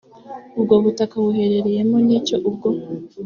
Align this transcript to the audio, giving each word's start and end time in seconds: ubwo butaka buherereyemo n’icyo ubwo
ubwo 0.57 0.73
butaka 0.83 1.15
buherereyemo 1.23 1.97
n’icyo 2.07 2.37
ubwo 2.49 2.69